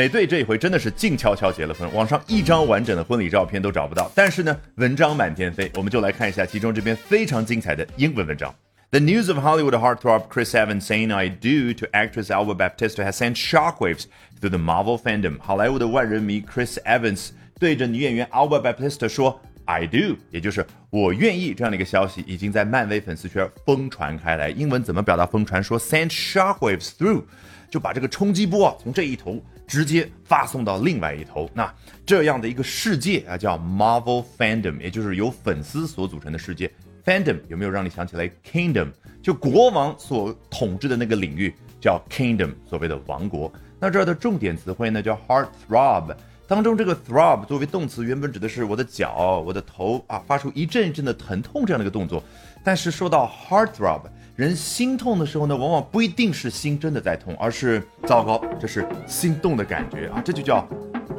[0.00, 4.10] 美队这一回真的是静悄悄结了婚，网上一张完整的婚礼照片都找不到。
[4.14, 8.50] 但是呢，文章满天飞，我们就来看一下其中这篇非常精彩的英文文章。
[8.92, 13.36] The news of Hollywood heartthrob Chris Evans saying "I do" to actress Alba Baptista has sent
[13.36, 14.04] shockwaves
[14.40, 15.36] through the Marvel fandom。
[15.38, 17.28] 好莱坞的万人迷 Chris Evans
[17.58, 24.48] 对着女演员 Alba Baptista 说 "I do"，也就是我愿意这样的一个消息，已经在漫威粉丝圈疯传开来。
[24.48, 25.62] 英文怎么表达疯传？
[25.62, 27.24] 说 "send shockwaves through"，
[27.70, 29.38] 就把这个冲击波啊从这一头
[29.70, 31.48] 直接发送到另外一头。
[31.54, 31.72] 那
[32.04, 36.68] 这样的一个世界啊，叫 Marvel fandom，也就是由粉丝所组成的世界。
[37.04, 38.88] Fandom 有没有让你想起来 Kingdom？
[39.22, 43.50] 就国王所统治的那个领域叫 Kingdom，所谓的王国。
[43.78, 46.16] 那这儿的重点词汇呢叫 Heartthrob，
[46.50, 52.20] 当中这个 throb 作为动词，原本指的是我的脚、我的头啊，发出一阵一阵的疼痛这样的一个动作。
[52.64, 54.00] 但是说到 Heartthrob，
[54.34, 60.68] 人心痛的时候呢，往往不一定是心真的在痛，而是糟糕，这是心动的感觉啊，这就叫。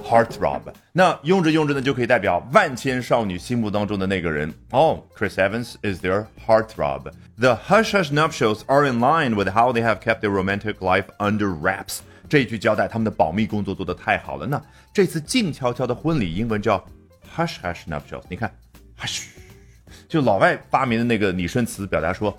[0.03, 4.53] Heartthrob，那用着用着呢，就可以代表万千少女心目当中的那个人。
[4.71, 7.11] 哦、Chris Evans is their heartthrob.
[7.37, 11.05] The hush hush nuptials are in line with how they have kept their romantic life
[11.19, 11.99] under wraps.
[12.31, 14.47] 这一句交代他们的保密工作做得太好了。
[14.47, 16.81] 那这次静悄悄的婚礼，英文叫
[17.35, 18.23] hush hush nuptials。
[18.29, 18.49] 你看
[18.97, 19.25] ，hush，
[20.07, 22.33] 就老外发明的那个拟声词，表达说。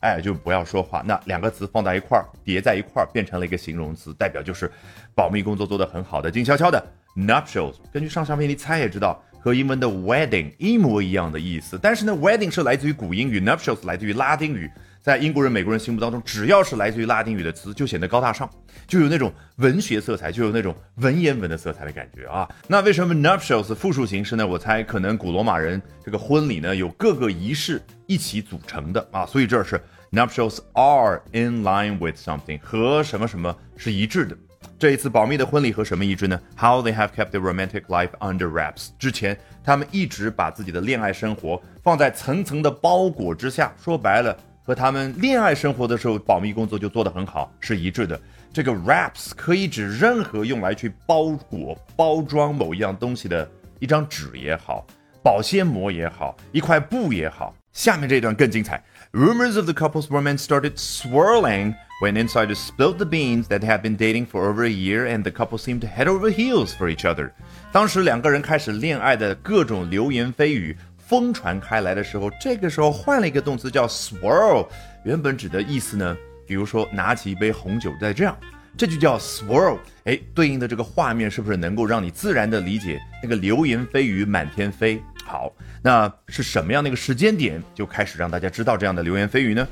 [0.00, 1.02] 哎，就不要说话。
[1.04, 4.70] 那两个词放在一块儿，叠在一块儿，变成了一个形容词，代表就是
[5.12, 6.80] 保密工作做得很好的，静悄悄的。
[7.16, 11.76] Nuptials，根据上上面你猜也知道，和英文的 wedding 一模一样的意思。
[11.82, 14.70] 但是呢，wedding 是来自于古英语，nuptials 来自于拉丁语。
[15.00, 18.48] 在英国人、美国人心目当中，只要是来自于拉丁语的词，就显得高大上，
[18.86, 22.48] 就有那种文学色彩，就有那种文言文的色彩的感觉啊。
[22.66, 24.46] 那为什么 nuptials 复数形式呢？
[24.46, 34.36] 我猜可能古罗马人这个婚礼呢，有各个仪式一起组成的啊，所以这是 nuptials are in line with something 和什么什么是一致的。
[34.78, 38.88] 这一次保密的婚礼和什么一致呢？How they have kept their romantic life under wraps。
[38.98, 44.36] 之前他们一直把自己的恋爱生活放在层层的包裹之下，说白了。
[44.68, 48.20] 和他们恋爱生活的时候，保密工作就做得很好，是一致的。
[48.52, 54.86] 这个 wraps 可以指任何用来去包裹、包装某一样东西的一张纸也好，
[55.22, 57.54] 保鲜膜也好，一块布也好。
[57.72, 58.82] 下面这段更精彩。
[59.12, 64.26] Rumors of the couple's romance started swirling when insiders spilled the beans that had been dating
[64.26, 67.30] for over a year, and the couple seemed to head over heels for each other。
[67.72, 70.76] 当时两个人开始恋爱的各种流言蜚语。
[71.08, 74.66] 疯传开来的时候，这个时候换了一个动词叫 swirl，
[75.04, 76.14] 原本指的意思呢，
[76.46, 78.36] 比如说拿起一杯红酒再这样，
[78.76, 79.78] 这就叫 swirl。
[80.04, 85.02] 哎，对应的这个画面是不是能够让你自然的理解那个流言蜚语满天飞？
[85.24, 85.50] 好，
[85.82, 89.66] 那是什么样的一个时间点就开始让大家知道这样的流言蜚语呢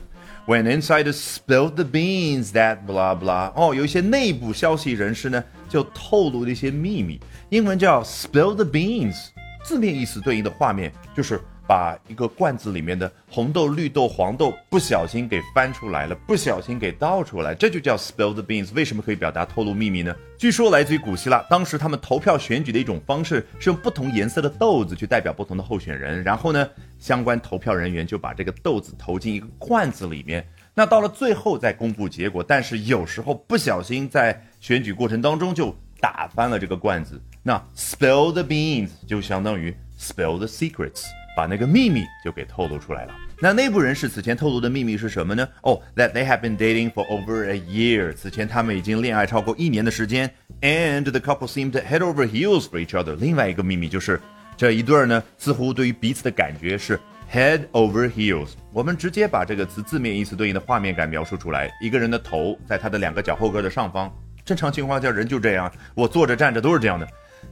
[0.47, 7.21] ？When insiders spilled the beans that blah blah，哦，有一些内部消息人士呢就透露了一些秘密，
[7.51, 9.27] 英文叫 spill the beans。
[9.67, 18.73] 字面意思对应的画面就是把一个罐子里面的红豆、绿豆、黄豆不小心给翻出来了，不小心给倒出来，这就叫 spill the beans。
[18.75, 20.15] 为什么可以表达透露秘密呢？
[20.39, 26.69] 据说来自于古希腊，当时他们投票选举的一种方式是用不同颜色的豆子去代表不同的候选人，然后呢，
[27.01, 32.41] 相关投票人员就把这个豆子投进一个罐子里面，那到了最后再公布结果。
[32.41, 37.21] 但是有时候不小心在选举过程当中就打翻了这个罐子。
[37.47, 41.05] 那 spill the beans 就相当于 spill the secrets，
[41.37, 43.15] 把那个秘密就给透露出来了。
[43.39, 45.49] 那内部人士此前透露的秘密是什么呢？
[45.63, 50.29] 哦，that they have been dating for over a year，此前他们已经恋爱超过一年的时间。
[50.61, 53.15] And the couple seemed head over heels for each other。
[53.15, 54.21] 另外一个秘密就是
[54.57, 56.99] 这一对儿呢，似乎对于彼此的感觉是
[57.33, 58.55] head over heels。
[58.73, 64.13] 我们直接把这个词字面意思对应的画面感描述出来：一个人的头在他的两个脚后跟的上方。
[64.45, 67.07] 正常情况下人就这样，我坐着站着都是这样的。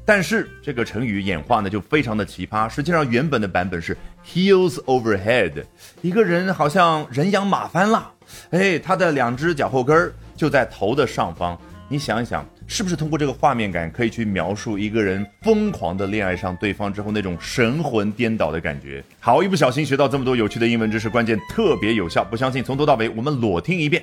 [0.06, 2.68] 但是这个成语演化呢就非常的奇葩。
[2.68, 5.64] 实际上原本的版本是 heels over head，
[6.02, 8.12] 一个人好像人仰马翻了，
[8.50, 11.58] 哎，他的两只脚后跟儿就在头的上方。
[11.86, 19.04] 你想一想，是不是通过这个画面感可以去描述一个人疯狂的恋爱上对方之后那种神魂颠倒的感觉？
[19.20, 22.24] 好，一不小心学到这么多有趣的英文知识，关键特别有效。
[22.24, 24.02] 不相信，从头到尾我们裸听一遍。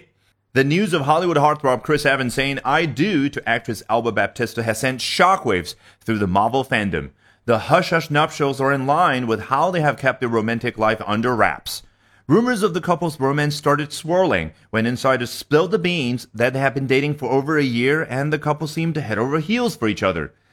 [0.53, 4.81] The news of Hollywood heartthrob Chris Evans saying I do to actress Alba Baptista has
[4.81, 7.11] sent shockwaves through the Marvel fandom.
[7.45, 11.01] The hush hush nuptials are in line with how they have kept their romantic life
[11.07, 11.83] under wraps.
[12.27, 16.73] Rumors of the couple's romance started swirling when insiders spilled the beans that they had
[16.73, 19.87] been dating for over a year and the couple seemed to head over heels for
[19.87, 20.33] each other.